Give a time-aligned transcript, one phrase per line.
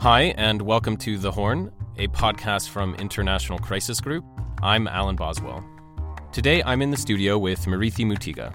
[0.00, 4.24] Hi, and welcome to The Horn, a podcast from International Crisis Group.
[4.62, 5.62] I'm Alan Boswell.
[6.32, 8.54] Today, I'm in the studio with Murithi Mutiga.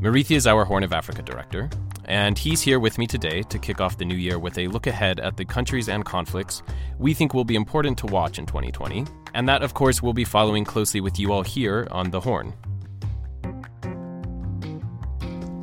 [0.00, 1.68] Murithi is our Horn of Africa director,
[2.04, 4.86] and he's here with me today to kick off the new year with a look
[4.86, 6.62] ahead at the countries and conflicts
[7.00, 9.04] we think will be important to watch in 2020.
[9.34, 12.54] And that, of course, we'll be following closely with you all here on The Horn.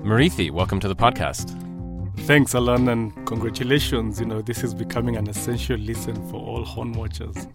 [0.03, 1.64] Murithi, welcome to the podcast.
[2.17, 4.19] Thanks, Alan, and congratulations.
[4.19, 7.47] You know, this is becoming an essential listen for all horn watchers.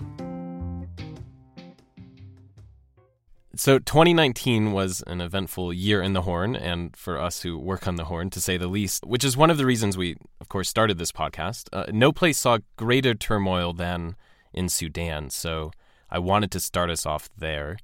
[3.56, 7.96] So, 2019 was an eventful year in the Horn, and for us who work on
[7.96, 10.68] the Horn, to say the least, which is one of the reasons we, of course,
[10.68, 11.68] started this podcast.
[11.70, 14.16] Uh, no place saw greater turmoil than
[14.54, 15.72] in Sudan, so
[16.08, 17.76] I wanted to start us off there.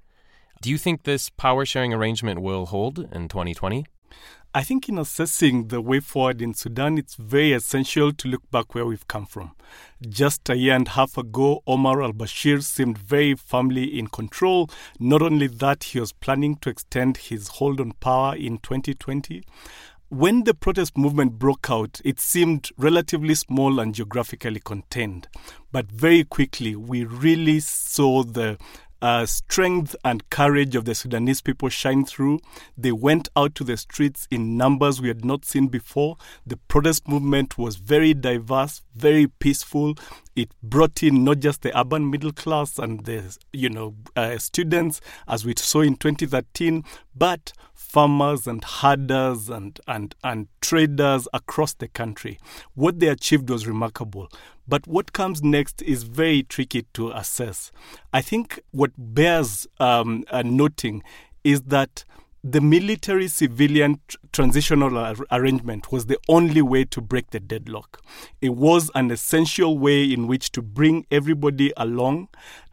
[0.62, 3.84] Do you think this power sharing arrangement will hold in 2020?
[4.56, 8.74] I think in assessing the way forward in Sudan, it's very essential to look back
[8.74, 9.54] where we've come from.
[10.08, 14.70] Just a year and a half ago, Omar al Bashir seemed very firmly in control.
[14.98, 19.42] Not only that, he was planning to extend his hold on power in 2020.
[20.08, 25.26] When the protest movement broke out, it seemed relatively small and geographically contained.
[25.72, 28.56] But very quickly, we really saw the
[29.02, 32.40] uh, strength and courage of the Sudanese people shine through.
[32.76, 36.16] They went out to the streets in numbers we had not seen before.
[36.46, 39.94] The protest movement was very diverse, very peaceful.
[40.36, 45.00] It brought in not just the urban middle class and the you know uh, students,
[45.26, 46.84] as we saw in 2013,
[47.16, 52.38] but farmers and herders and, and, and traders across the country.
[52.74, 54.28] What they achieved was remarkable.
[54.68, 57.72] But what comes next is very tricky to assess.
[58.12, 61.02] I think what bears um, noting
[61.44, 62.04] is that
[62.52, 68.00] the military civilian tr- transitional ar- arrangement was the only way to break the deadlock.
[68.40, 72.28] It was an essential way in which to bring everybody along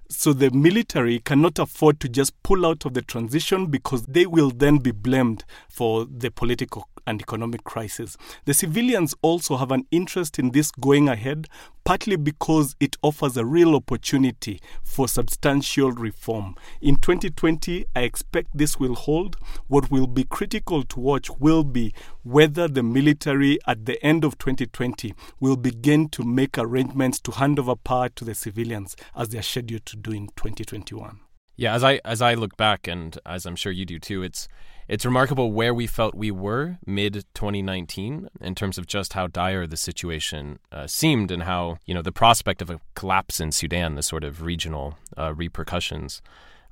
[0.09, 4.51] so the military cannot afford to just pull out of the transition because they will
[4.51, 8.17] then be blamed for the political and economic crisis.
[8.45, 11.47] The civilians also have an interest in this going ahead,
[11.83, 16.55] partly because it offers a real opportunity for substantial reform.
[16.81, 19.35] In 2020, I expect this will hold.
[19.67, 24.37] What will be critical to watch will be whether the military at the end of
[24.37, 29.37] 2020 will begin to make arrangements to hand over power to the civilians as they
[29.37, 31.19] are scheduled to do in 2021.
[31.55, 34.47] Yeah, as I as I look back and as I'm sure you do too, it's
[34.87, 39.67] it's remarkable where we felt we were mid 2019 in terms of just how dire
[39.67, 43.95] the situation uh, seemed and how, you know, the prospect of a collapse in Sudan,
[43.95, 46.21] the sort of regional uh, repercussions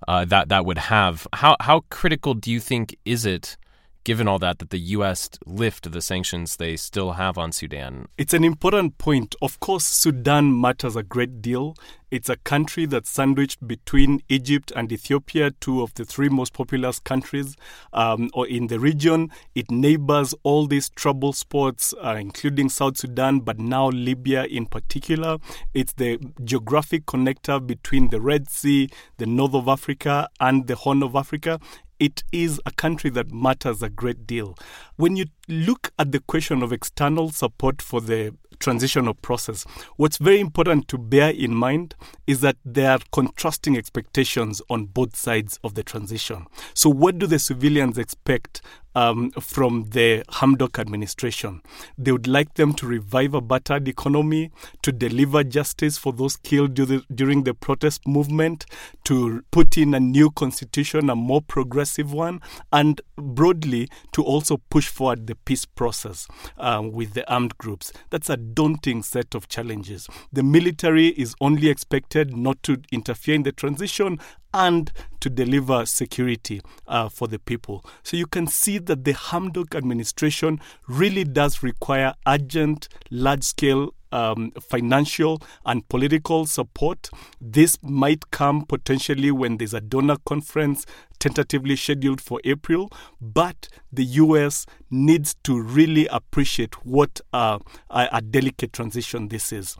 [0.08, 1.28] uh, that that would have.
[1.34, 3.58] How how critical do you think is it
[4.04, 5.30] given all that, that the U.S.
[5.46, 8.08] lift the sanctions they still have on Sudan?
[8.18, 9.36] It's an important point.
[9.42, 11.76] Of course, Sudan matters a great deal.
[12.12, 17.00] It's a country that's sandwiched between Egypt and Ethiopia, two of the three most populous
[17.00, 17.56] countries
[17.94, 19.32] um, or in the region.
[19.56, 25.38] It neighbors all these trouble spots, uh, including South Sudan, but now Libya in particular.
[25.74, 31.04] It's the geographic connector between the Red Sea, the North of Africa, and the Horn
[31.04, 31.62] of Africa
[32.02, 34.58] it is a country that matters a great deal.
[34.96, 39.66] When you look at the question of external support for the transitional process,
[39.98, 41.96] what's very important to bear in mind
[42.28, 46.46] is that there are contrasting expectations on both sides of the transition.
[46.74, 48.62] So, what do the civilians expect
[48.96, 51.62] um, from the Hamdok administration.
[51.98, 54.52] They would like them to revive a battered economy,
[54.82, 58.66] to deliver justice for those killed during the protest movement,
[59.06, 62.42] to put in a new constitution, a more progressive one,
[62.72, 67.92] and broadly to also push forward the peace process uh, with the armed groups.
[68.10, 70.08] That's a daunting set of challenges.
[70.32, 74.20] The military is only expected not to interfere in the transition
[74.54, 77.86] and to deliver security uh, for the people.
[78.04, 84.52] So you can see that the Hamdok administration really does require urgent, large scale um,
[84.60, 87.10] financial and political support.
[87.40, 90.86] This might come potentially when there's a donor conference
[91.20, 92.92] tentatively scheduled for April,
[93.22, 97.60] but the US needs to really appreciate what uh,
[97.90, 99.78] a, a delicate transition this is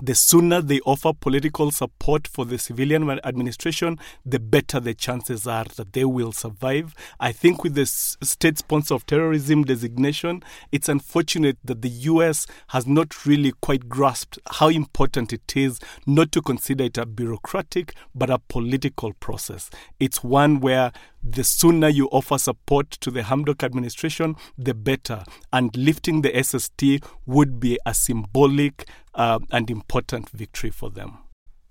[0.00, 5.64] the sooner they offer political support for the civilian administration, the better the chances are
[5.76, 6.94] that they will survive.
[7.18, 10.42] I think with the state sponsor of terrorism designation,
[10.72, 16.32] it's unfortunate that the US has not really quite grasped how important it is not
[16.32, 19.70] to consider it a bureaucratic but a political process.
[19.98, 20.92] It's one where
[21.22, 25.24] the sooner you offer support to the Hamdok administration, the better.
[25.52, 28.88] And lifting the SST would be a symbolic
[29.18, 31.18] uh, and important victory for them.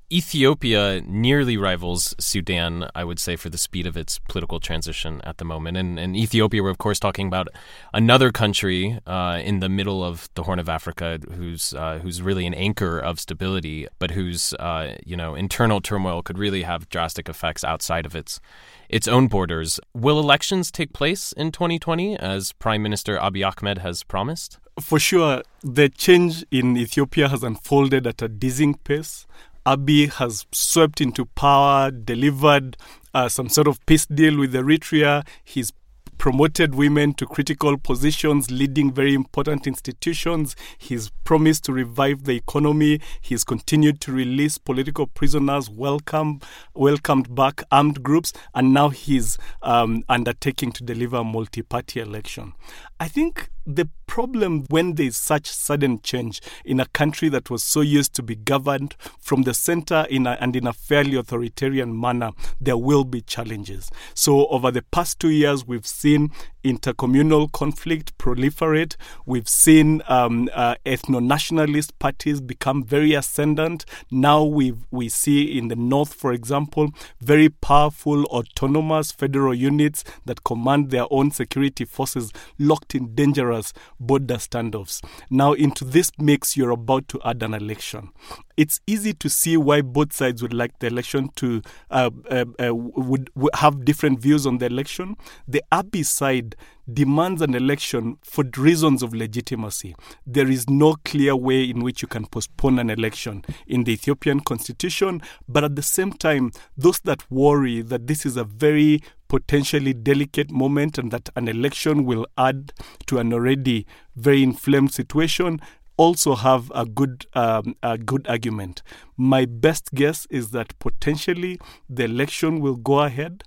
[0.10, 5.38] Ethiopia nearly rivals Sudan, I would say, for the speed of its political transition at
[5.38, 5.76] the moment.
[5.76, 7.50] And, and Ethiopia, we're of course talking about
[7.94, 12.46] another country uh, in the middle of the Horn of Africa, who's uh, who's really
[12.46, 17.28] an anchor of stability, but whose uh, you know internal turmoil could really have drastic
[17.28, 18.40] effects outside of its
[18.88, 19.78] its own borders.
[19.94, 24.58] Will elections take place in 2020, as Prime Minister Abiy Ahmed has promised?
[24.80, 29.26] For sure, the change in Ethiopia has unfolded at a dizzying pace.
[29.66, 32.78] Abiy has swept into power, delivered
[33.14, 35.28] uh, some sort of peace deal with Eritrea.
[35.44, 35.74] He's
[36.20, 40.56] promoted women to critical positions, leading very important institutions.
[40.78, 43.02] He's promised to revive the economy.
[43.22, 46.40] He's continued to release political prisoners, welcome,
[46.76, 52.54] welcomed back armed groups, and now he's um, undertaking to deliver a multi party election.
[53.00, 57.64] I think the problem when there is such sudden change in a country that was
[57.64, 62.00] so used to be governed from the center in a, and in a fairly authoritarian
[62.00, 63.92] manner, there will be challenges.
[64.14, 66.32] So, over the past two years, we've seen
[66.64, 68.96] intercommunal conflict proliferate.
[69.26, 73.86] We've seen um, uh, ethno nationalist parties become very ascendant.
[74.10, 76.90] Now we we see in the north, for example,
[77.22, 83.57] very powerful autonomous federal units that command their own security forces locked in dangerous
[84.00, 85.04] border standoffs.
[85.30, 88.12] Now, into this mix, you're about to add an election
[88.58, 91.62] it's easy to see why both sides would like the election to
[91.92, 95.16] uh, uh, uh, would, would, have different views on the election.
[95.48, 96.56] The Abiy side
[96.92, 99.96] demands an election for reasons of legitimacy.
[100.26, 104.40] There is no clear way in which you can postpone an election in the Ethiopian
[104.40, 109.94] constitution, but at the same time, those that worry that this is a very potentially
[109.94, 112.74] delicate moment and that an election will add
[113.08, 113.86] to an already
[114.16, 115.60] very inflamed situation
[115.98, 118.84] also have a good um, a good argument.
[119.18, 121.60] My best guess is that potentially
[121.90, 123.44] the election will go ahead.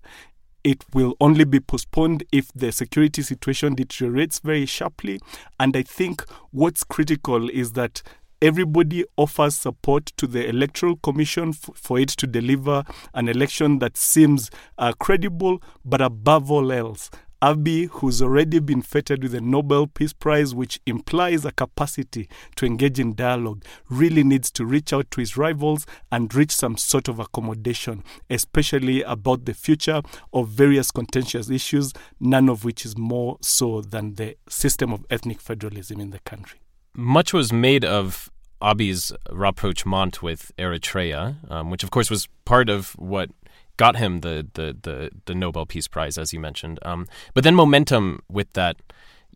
[0.62, 5.18] It will only be postponed if the security situation deteriorates very sharply.
[5.58, 8.02] And I think what's critical is that
[8.42, 12.84] everybody offers support to the electoral commission f- for it to deliver
[13.14, 17.10] an election that seems uh, credible but above all else
[17.42, 22.66] Abiy, who's already been feted with the Nobel Peace Prize, which implies a capacity to
[22.66, 27.08] engage in dialogue, really needs to reach out to his rivals and reach some sort
[27.08, 30.02] of accommodation, especially about the future
[30.34, 35.40] of various contentious issues, none of which is more so than the system of ethnic
[35.40, 36.60] federalism in the country.
[36.94, 42.90] Much was made of Abiy's rapprochement with Eritrea, um, which of course was part of
[42.92, 43.30] what
[43.76, 46.78] got him the the the, the Nobel Peace Prize, as you mentioned.
[46.82, 48.76] Um, but then momentum with that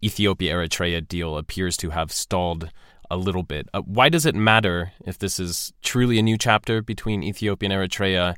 [0.02, 2.70] Ethiopia Eritrea deal appears to have stalled
[3.10, 3.68] a little bit.
[3.72, 7.78] Uh, why does it matter if this is truly a new chapter between Ethiopia and
[7.78, 8.34] Eritrea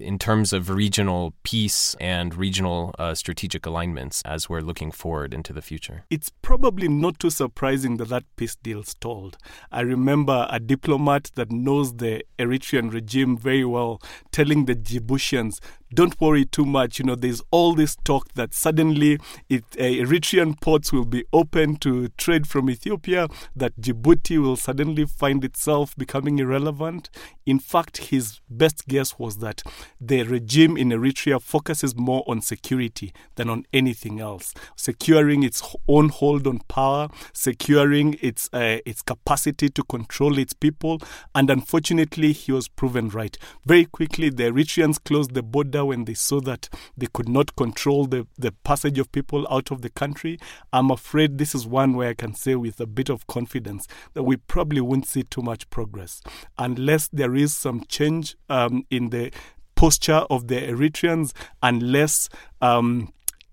[0.00, 5.52] in terms of regional peace and regional uh, strategic alignments as we're looking forward into
[5.52, 6.04] the future?
[6.10, 9.36] It's probably not too surprising that that peace deal stalled.
[9.70, 14.00] I remember a diplomat that knows the Eritrean regime very well
[14.32, 15.60] telling the Djiboutians
[15.92, 16.98] don't worry too much.
[16.98, 19.18] You know, there's all this talk that suddenly
[19.48, 25.04] it, uh, Eritrean ports will be open to trade from Ethiopia, that Djibouti will suddenly
[25.04, 27.10] find itself becoming irrelevant.
[27.44, 29.62] In fact, his best guess was that
[30.00, 36.08] the regime in Eritrea focuses more on security than on anything else, securing its own
[36.08, 41.00] hold on power, securing its uh, its capacity to control its people,
[41.34, 43.36] and unfortunately, he was proven right.
[43.64, 48.06] Very quickly, the Eritreans closed the border when they saw that they could not control
[48.06, 50.38] the, the passage of people out of the country.
[50.72, 54.22] I'm afraid this is one where I can say with a bit of confidence that
[54.22, 56.20] we probably won't see too much progress
[56.58, 59.32] unless there is some change um, in the
[59.80, 61.32] posture of the Eritreans,
[61.62, 62.28] unless
[62.60, 63.10] um,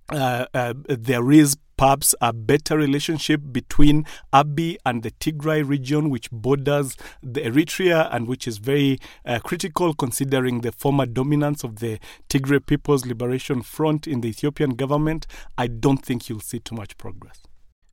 [0.09, 6.29] uh, uh, there is perhaps a better relationship between Abiy and the Tigray region, which
[6.29, 11.97] borders the Eritrea and which is very uh, critical considering the former dominance of the
[12.27, 16.97] Tigray People's Liberation Front in the Ethiopian government, I don't think you'll see too much
[16.97, 17.41] progress.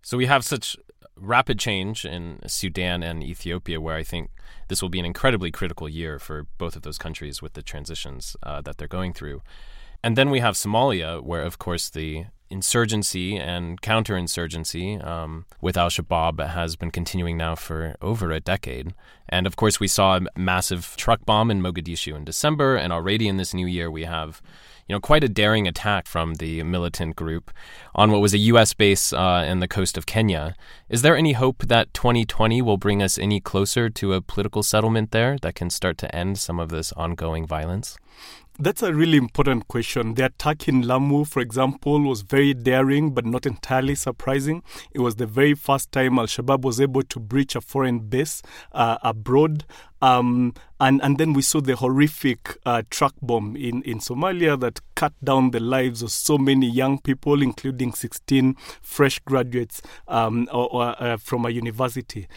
[0.02, 0.76] So we have such
[1.16, 4.30] rapid change in Sudan and Ethiopia, where I think
[4.68, 8.36] this will be an incredibly critical year for both of those countries with the transitions
[8.42, 9.42] uh, that they're going through.
[10.02, 15.88] And then we have Somalia, where, of course, the insurgency and counterinsurgency um, with Al
[15.88, 18.94] Shabaab has been continuing now for over a decade.
[19.28, 23.28] And of course, we saw a massive truck bomb in Mogadishu in December, and already
[23.28, 24.42] in this new year, we have
[24.88, 27.50] you know, quite a daring attack from the militant group
[27.94, 28.74] on what was a U.S.
[28.74, 30.54] base uh, in the coast of Kenya.
[30.88, 35.10] Is there any hope that 2020 will bring us any closer to a political settlement
[35.10, 37.96] there that can start to end some of this ongoing violence?
[38.56, 40.14] That's a really important question.
[40.14, 44.62] The attack in Lamu, for example, was very daring but not entirely surprising.
[44.92, 48.42] It was the very first time Al Shabaab was able to breach a foreign base
[48.70, 49.64] uh, abroad.
[50.00, 54.80] Um, and, and then we saw the horrific uh, truck bomb in, in Somalia that
[54.94, 60.68] cut down the lives of so many young people, including 16 fresh graduates um, or,
[60.72, 62.28] or, uh, from a university.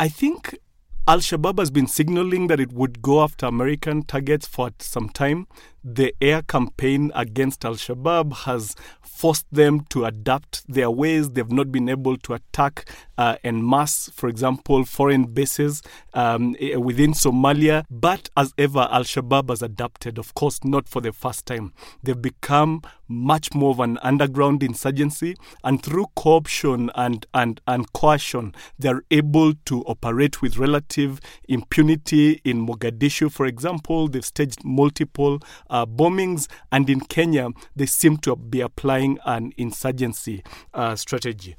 [0.00, 0.56] I think
[1.04, 5.48] Al Shabaab has been signaling that it would go after American targets for some time.
[5.84, 11.30] The air campaign against Al Shabaab has forced them to adapt their ways.
[11.30, 15.82] They've not been able to attack uh, en masse, for example, foreign bases
[16.14, 17.84] um, within Somalia.
[17.90, 21.72] But as ever, Al Shabaab has adapted, of course, not for the first time.
[22.02, 28.54] They've become much more of an underground insurgency, and through corruption and, and, and coercion,
[28.78, 32.40] they're able to operate with relative impunity.
[32.44, 35.40] In Mogadishu, for example, they've staged multiple
[35.72, 41.56] uh, bombings, and in Kenya, they seem to be applying an insurgency uh, strategy.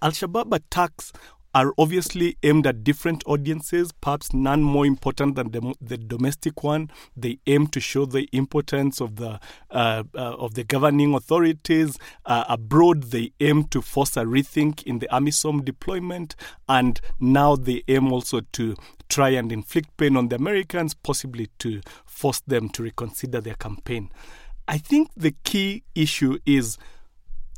[0.00, 1.12] Al Shabaab attacks
[1.54, 6.90] are obviously aimed at different audiences, perhaps none more important than the, the domestic one.
[7.16, 9.38] They aim to show the importance of the
[9.70, 11.96] uh, uh, of the governing authorities
[12.26, 13.04] uh, abroad.
[13.04, 16.34] They aim to force a rethink in the AMISOM deployment,
[16.68, 18.76] and now they aim also to
[19.08, 24.10] try and inflict pain on the Americans, possibly to force them to reconsider their campaign.
[24.66, 26.78] I think the key issue is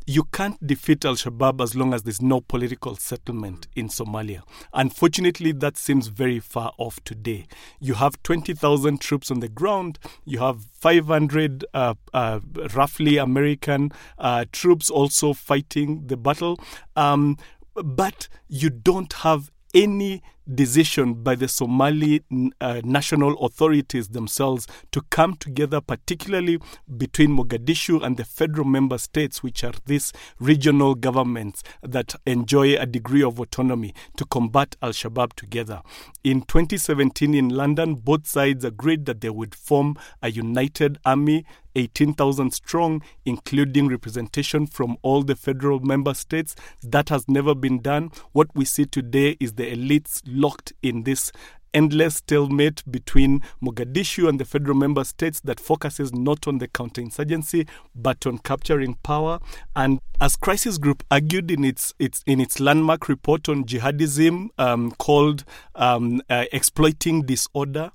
[0.06, 4.42] you can't defeat Al Shabaab as long as there's no political settlement in Somalia.
[4.72, 7.46] Unfortunately, that seems very far off today.
[7.80, 12.40] You have 20,000 troops on the ground, you have 500 uh, uh,
[12.74, 16.60] roughly American uh, troops also fighting the battle,
[16.94, 17.36] um,
[17.74, 22.22] but you don't have any decision by the Somali
[22.60, 26.58] uh, national authorities themselves to come together, particularly
[26.96, 32.86] between Mogadishu and the federal member states, which are these regional governments that enjoy a
[32.86, 35.82] degree of autonomy, to combat Al Shabaab together.
[36.24, 41.44] In 2017 in London, both sides agreed that they would form a united army
[41.76, 46.56] 18,000 strong, including representation from all the federal member states.
[46.82, 48.10] That has never been done.
[48.32, 51.30] What we see today is the elites locked in this
[51.76, 57.68] endless stalemate between Mogadishu and the federal member states that focuses not on the counterinsurgency
[57.94, 59.38] but on capturing power.
[59.76, 64.92] And as Crisis Group argued in its, its in its landmark report on jihadism um,
[64.92, 67.92] called um, uh, Exploiting Disorder,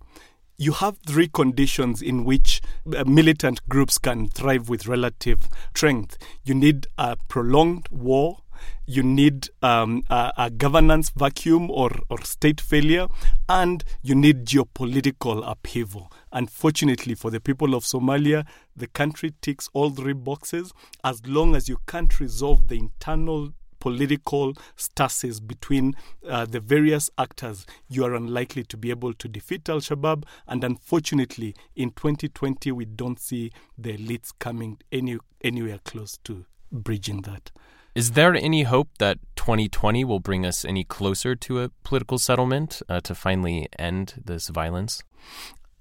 [0.61, 2.61] you have three conditions in which
[2.95, 6.19] uh, militant groups can thrive with relative strength.
[6.43, 8.43] You need a prolonged war,
[8.85, 13.07] you need um, a, a, governance vacuum or, or state failure,
[13.49, 16.11] and you need geopolitical upheaval.
[16.31, 21.69] Unfortunately, for the people of Somalia, the country ticks all three boxes as long as
[21.69, 23.51] you can't resolve the internal
[23.81, 25.95] political stasis between
[26.25, 30.23] uh, the various actors, you are unlikely to be able to defeat Al Shabaab.
[30.47, 37.23] And unfortunately, in 2020, we don't see the elites coming any, anywhere close to bridging
[37.23, 37.51] that.
[37.93, 42.81] Is there any hope that 2020 will bring us any closer to a political settlement
[42.87, 45.03] uh, to finally end this violence?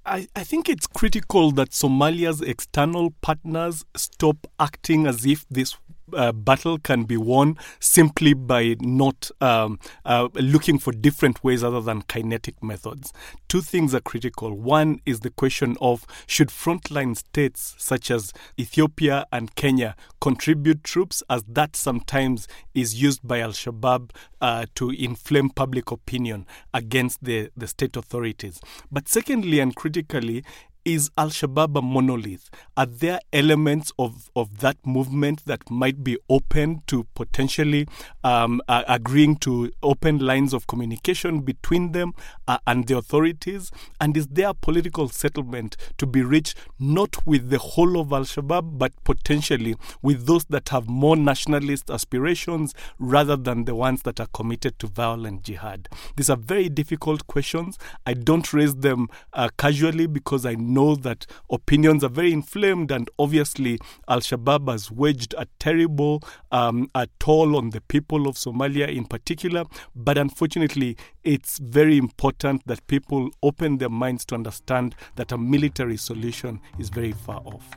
[0.04, 5.76] I, I think it's critical that Somalia's external partners stop acting as if this
[6.14, 11.80] uh, battle can be won simply by not um, uh, looking for different ways other
[11.80, 13.12] than kinetic methods.
[13.48, 14.52] Two things are critical.
[14.54, 21.22] One is the question of should frontline states such as Ethiopia and Kenya contribute troops,
[21.30, 27.50] as that sometimes is used by Al Shabaab uh, to inflame public opinion against the,
[27.56, 28.60] the state authorities.
[28.90, 30.44] But secondly and critically,
[30.84, 32.50] is Al Shabaab a monolith?
[32.76, 37.86] Are there elements of, of that movement that might be open to potentially
[38.24, 42.14] um, uh, agreeing to open lines of communication between them
[42.48, 43.70] uh, and the authorities?
[44.00, 48.24] And is there a political settlement to be reached not with the whole of Al
[48.24, 54.18] Shabaab, but potentially with those that have more nationalist aspirations rather than the ones that
[54.20, 55.88] are committed to violent jihad?
[56.16, 57.78] These are very difficult questions.
[58.06, 63.10] I don't raise them uh, casually because I know that opinions are very inflamed, and
[63.18, 66.22] obviously, Al Shabaab has waged a terrible
[66.52, 69.64] um, a toll on the people of Somalia in particular.
[69.94, 75.96] But unfortunately, it's very important that people open their minds to understand that a military
[75.96, 77.70] solution is very far off.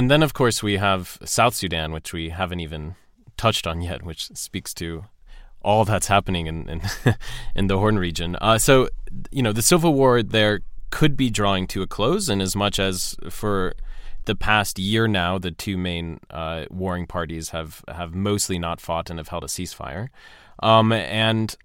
[0.00, 2.94] And then, of course, we have South Sudan, which we haven't even
[3.36, 5.04] touched on yet, which speaks to
[5.60, 6.80] all that's happening in in,
[7.54, 8.34] in the Horn region.
[8.36, 8.88] Uh, so,
[9.30, 12.78] you know, the civil war there could be drawing to a close, and as much
[12.78, 13.74] as for
[14.24, 19.10] the past year now, the two main uh, warring parties have have mostly not fought
[19.10, 20.08] and have held a ceasefire,
[20.62, 21.58] um, and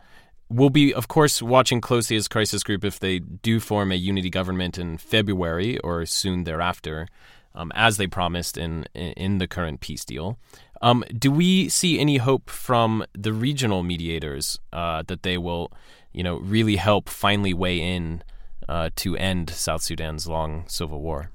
[0.49, 4.29] we'll be, of course, watching closely as crisis group if they do form a unity
[4.29, 7.07] government in February or soon thereafter,
[7.55, 10.37] um, as they promised in in the current peace deal.
[10.81, 15.71] Um, do we see any hope from the regional mediators uh, that they will,
[16.11, 18.23] you know, really help finally weigh in
[18.67, 21.31] uh, to end South Sudan's long civil war?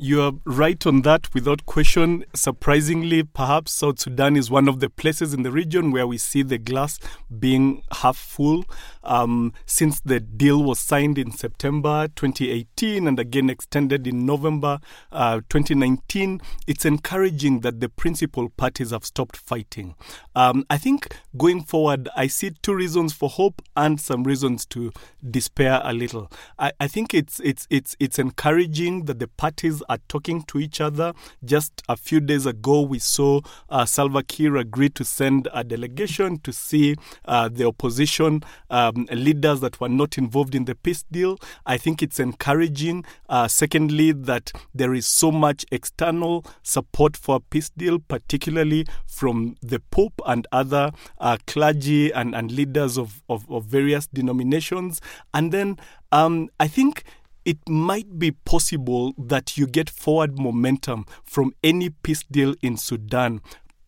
[0.00, 2.24] You are right on that without question.
[2.32, 6.42] Surprisingly, perhaps South Sudan is one of the places in the region where we see
[6.44, 7.00] the glass
[7.36, 8.64] being half full.
[9.02, 14.78] Um, since the deal was signed in September 2018 and again extended in November
[15.10, 19.96] uh, 2019, it's encouraging that the principal parties have stopped fighting.
[20.36, 24.92] Um, I think going forward, I see two reasons for hope and some reasons to
[25.28, 26.30] despair a little.
[26.56, 30.80] I, I think it's it's it's it's encouraging that the parties are talking to each
[30.80, 31.12] other.
[31.44, 36.38] Just a few days ago, we saw uh, Salva Kiir agree to send a delegation
[36.40, 41.38] to see uh, the opposition um, leaders that were not involved in the peace deal.
[41.66, 43.04] I think it's encouraging.
[43.28, 49.56] Uh, secondly, that there is so much external support for a peace deal, particularly from
[49.62, 55.00] the Pope and other uh, clergy and, and leaders of, of, of various denominations.
[55.32, 55.78] And then
[56.12, 57.04] um, I think
[57.48, 63.40] it might be possible that you get forward momentum from any peace deal in Sudan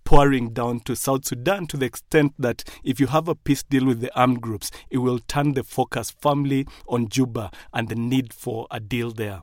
[0.02, 3.84] pouring down to South Sudan to the extent that if you have a peace deal
[3.84, 8.32] with the armed groups, it will turn the focus firmly on Juba and the need
[8.32, 9.42] for a deal there.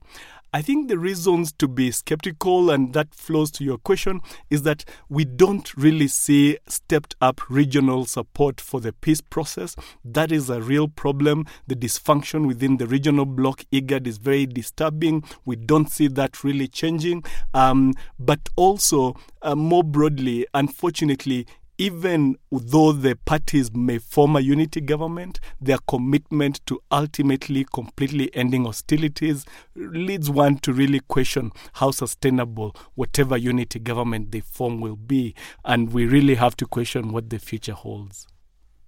[0.57, 4.85] I think the reasons to be skeptical, and that flows to your question, is that
[5.07, 9.75] we don't really see stepped up regional support for the peace process.
[10.03, 11.45] That is a real problem.
[11.67, 15.23] The dysfunction within the regional bloc, IGAD, is very disturbing.
[15.45, 17.23] We don't see that really changing.
[17.53, 21.45] Um, but also, uh, more broadly, unfortunately,
[21.77, 28.65] even though the parties may form a unity government, their commitment to ultimately completely ending
[28.65, 35.35] hostilities leads one to really question how sustainable whatever unity government they form will be.
[35.63, 38.27] And we really have to question what the future holds.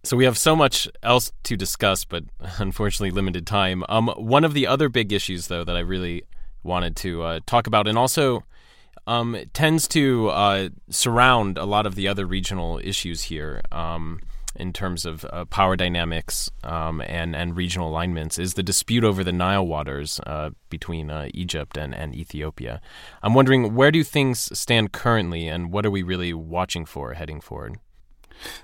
[0.03, 2.23] So we have so much else to discuss, but
[2.57, 3.83] unfortunately limited time.
[3.89, 6.23] Um, one of the other big issues, though, that I really
[6.63, 8.43] wanted to uh, talk about, and also
[9.09, 14.19] um, tends to uh, surround a lot of the other regional issues here um,
[14.55, 19.23] in terms of uh, power dynamics um, and, and regional alignments is the dispute over
[19.23, 22.81] the Nile waters uh, between uh, Egypt and, and Ethiopia.
[23.23, 27.41] I'm wondering where do things stand currently and what are we really watching for heading
[27.41, 27.79] forward?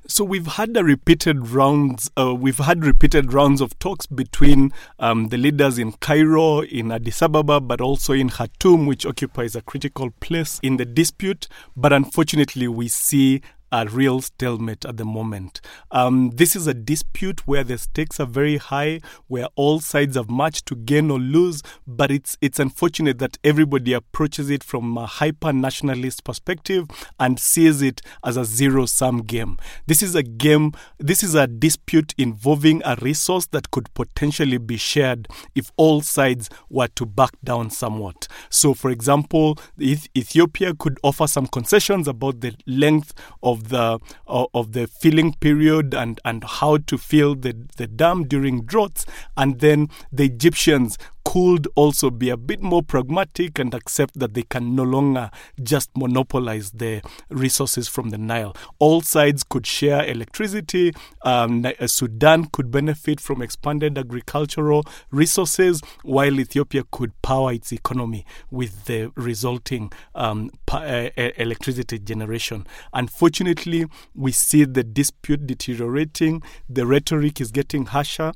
[0.07, 2.11] So we've had a repeated rounds.
[2.17, 7.21] Uh, we've had repeated rounds of talks between um, the leaders in Cairo, in Addis
[7.21, 11.47] Ababa, but also in Khartoum, which occupies a critical place in the dispute.
[11.75, 13.41] But unfortunately, we see
[13.75, 15.59] a real stalemate at the moment.
[15.91, 20.29] Um, this is a dispute where the stakes are very high, where all sides have
[20.29, 25.05] much to gain or lose, but it's it's unfortunate that everybody approaches it from a
[25.05, 26.87] hyper nationalist perspective
[27.19, 29.57] and sees it as a zero sum game.
[29.87, 34.77] This is a game, this is a dispute involving a resource that could potentially be
[34.77, 38.29] shared if all sides were to back down somewhat.
[38.49, 44.87] So, for example, Ethiopia could offer some concessions about the length of the of the
[44.87, 49.05] filling period and and how to fill the the dam during droughts.
[49.37, 54.43] And then the Egyptians could also be a bit more pragmatic and accept that they
[54.43, 55.29] can no longer
[55.61, 58.55] just monopolize the resources from the Nile.
[58.79, 60.93] All sides could share electricity.
[61.23, 68.25] Um, uh, Sudan could benefit from expanded agricultural resources, while Ethiopia could power its economy
[68.49, 72.65] with the resulting um, uh, electricity generation.
[72.93, 78.31] Unfortunately, we see the dispute deteriorating, the rhetoric is getting harsher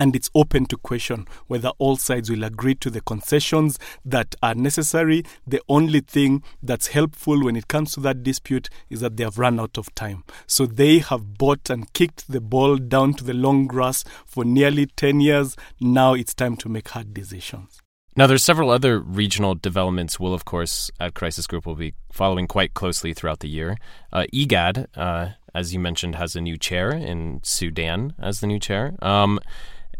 [0.00, 4.54] and it's open to question whether all sides will agree to the concessions that are
[4.54, 5.22] necessary.
[5.46, 9.38] The only thing that's helpful when it comes to that dispute is that they have
[9.38, 10.24] run out of time.
[10.46, 14.86] So they have bought and kicked the ball down to the long grass for nearly
[14.86, 15.56] 10 years.
[15.80, 17.80] Now it's time to make hard decisions.
[18.16, 22.48] Now, there's several other regional developments we'll, of course, at Crisis Group will be following
[22.48, 23.76] quite closely throughout the year.
[24.12, 28.58] Uh, IGAD, uh, as you mentioned, has a new chair in Sudan as the new
[28.58, 28.94] chair.
[29.00, 29.38] Um,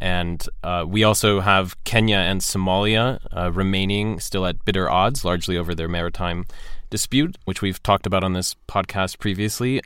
[0.00, 5.56] And uh, we also have Kenya and Somalia uh, remaining still at bitter odds, largely
[5.56, 6.46] over their maritime
[6.90, 9.80] dispute, which we've talked about on this podcast previously.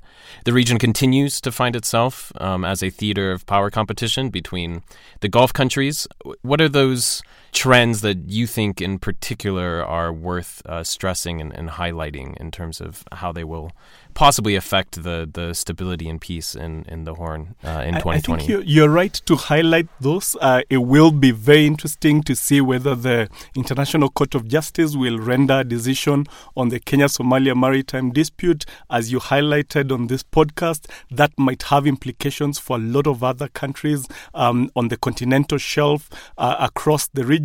[0.44, 4.82] The region continues to find itself um, as a theater of power competition between
[5.20, 6.08] the Gulf countries.
[6.42, 7.22] What are those
[7.54, 12.80] trends that you think in particular are worth uh, stressing and, and highlighting in terms
[12.80, 13.70] of how they will
[14.12, 18.42] possibly affect the, the stability and peace in, in the Horn uh, in 2020.
[18.42, 20.36] I, think you're, right to highlight those.
[20.40, 25.18] Uh, it will be very interesting to see whether the International Court of Justice will
[25.18, 28.64] render a decision on the Kenya Somalia maritime dispute.
[28.90, 33.48] As you highlighted on this podcast, that might have implications for a lot of other
[33.48, 37.43] countries um, on the continental shelf uh, across the region.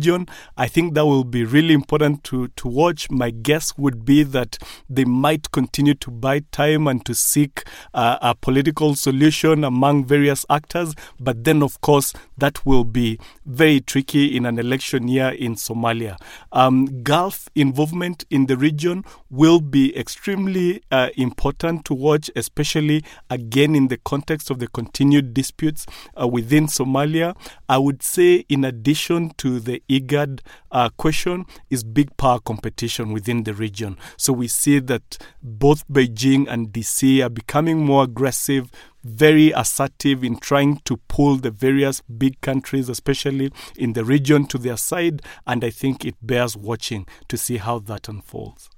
[0.56, 3.10] I think that will be really important to, to watch.
[3.10, 4.58] My guess would be that
[4.88, 10.04] they might continue to buy time time and to seek uh, a political solution among
[10.04, 10.94] various actors.
[11.18, 16.16] But then, of course, that will be very tricky in an election year in Somalia.
[16.52, 23.74] Um, Gulf involvement in the region will be extremely uh, important to watch, especially again
[23.74, 25.86] in the context of the continued disputes
[26.20, 27.36] uh, within Somalia.
[27.68, 30.40] I would say, in addition to the IGAD
[30.72, 33.96] uh, question, is big power competition within the region.
[34.16, 38.70] So we see that both Beijing and DC are becoming more aggressive,
[39.04, 44.58] very assertive in trying to pull the various big countries, especially in the region, to
[44.58, 45.22] their side.
[45.46, 48.68] And I think it bears watching to see how that unfolds.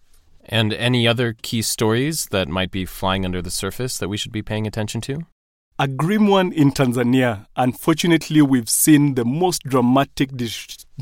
[0.44, 4.32] And any other key stories that might be flying under the surface that we should
[4.32, 5.26] be paying attention to?
[5.78, 7.46] A grim one in Tanzania.
[7.56, 10.36] Unfortunately, we've seen the most dramatic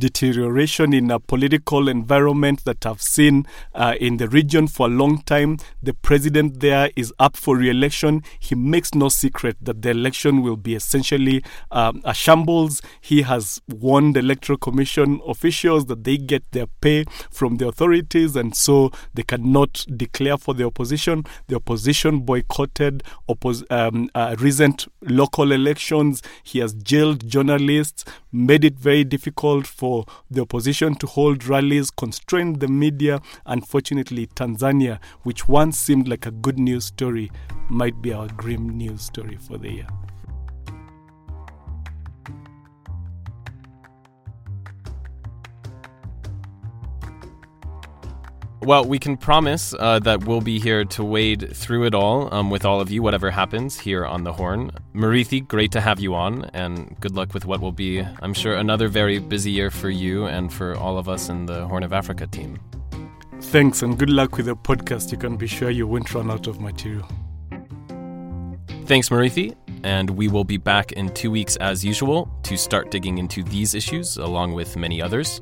[0.01, 5.23] deterioration in a political environment that I've seen uh, in the region for a long
[5.23, 5.59] time.
[5.83, 8.23] The president there is up for re election.
[8.41, 12.83] He makes no secret that the election will be essentially um, a shambles.
[13.01, 18.57] He has warned Electoral Commission officials that they get their pay from the authorities and
[18.57, 21.25] so they cannot declare for the opposition.
[21.49, 26.23] The opposition boycotted oppos- um, uh, recent local elections.
[26.43, 29.90] He has jailed journalists, made it very difficult for
[30.31, 33.21] the opposition to hold rallies, constrained the media.
[33.47, 37.31] Unfortunately, Tanzania, which once seemed like a good news story,
[37.69, 39.87] might be our grim news story for the year.
[48.63, 52.51] Well, we can promise uh, that we'll be here to wade through it all um,
[52.51, 54.71] with all of you, whatever happens here on the Horn.
[54.95, 58.57] Murithi, great to have you on, and good luck with what will be, I'm sure,
[58.57, 61.95] another very busy year for you and for all of us in the Horn of
[61.95, 62.61] Africa team.
[63.41, 65.11] Thanks, and good luck with the podcast.
[65.11, 67.09] You can be sure you won't run out of material.
[68.85, 73.17] Thanks, Murithi, and we will be back in two weeks as usual to start digging
[73.17, 75.41] into these issues along with many others.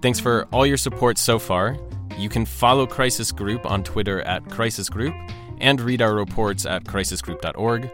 [0.00, 1.76] Thanks for all your support so far.
[2.18, 5.14] You can follow Crisis Group on Twitter at Crisis Group
[5.60, 7.90] and read our reports at crisisgroup.org.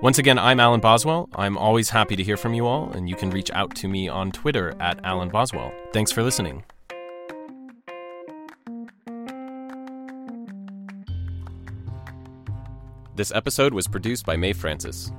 [0.00, 1.28] Once again, I'm Alan Boswell.
[1.34, 4.08] I'm always happy to hear from you all, and you can reach out to me
[4.08, 5.72] on Twitter at Alan Boswell.
[5.92, 6.62] Thanks for listening.
[13.16, 15.10] This episode was produced by Maeve Frances.